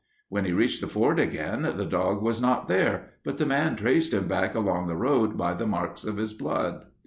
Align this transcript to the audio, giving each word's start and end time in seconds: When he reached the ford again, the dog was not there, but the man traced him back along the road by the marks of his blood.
When 0.29 0.45
he 0.45 0.51
reached 0.51 0.81
the 0.81 0.87
ford 0.87 1.19
again, 1.19 1.61
the 1.61 1.85
dog 1.85 2.23
was 2.23 2.41
not 2.41 2.65
there, 2.65 3.09
but 3.23 3.37
the 3.37 3.45
man 3.45 3.75
traced 3.75 4.15
him 4.15 4.27
back 4.27 4.55
along 4.55 4.87
the 4.87 4.95
road 4.97 5.37
by 5.37 5.53
the 5.53 5.67
marks 5.67 6.03
of 6.05 6.17
his 6.17 6.33
blood. 6.33 6.85